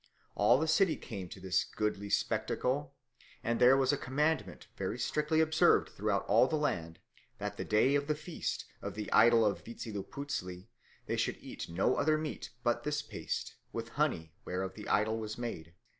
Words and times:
All 0.35 0.57
the 0.57 0.67
city 0.67 0.95
came 0.95 1.29
to 1.29 1.39
this 1.39 1.63
goodly 1.63 2.09
spectacle, 2.09 2.95
and 3.43 3.59
there 3.61 3.77
was 3.77 3.93
a 3.93 3.97
commandment 3.97 4.65
very 4.75 4.97
strictly 4.97 5.41
observed 5.41 5.89
throughout 5.89 6.25
all 6.25 6.47
the 6.47 6.55
land, 6.55 6.97
that 7.37 7.55
the 7.55 7.63
day 7.65 7.93
of 7.93 8.07
the 8.07 8.15
feast 8.15 8.65
of 8.81 8.95
the 8.95 9.11
idol 9.11 9.45
of 9.45 9.63
Vitzilipuztli 9.63 10.69
they 11.05 11.17
should 11.17 11.37
eat 11.39 11.69
no 11.69 11.97
other 11.97 12.17
meat 12.17 12.49
but 12.63 12.83
this 12.83 13.03
paste, 13.03 13.53
with 13.71 13.89
honey, 13.89 14.33
whereof 14.43 14.73
the 14.73 14.87
idol 14.87 15.19
was 15.19 15.37
made. 15.37 15.75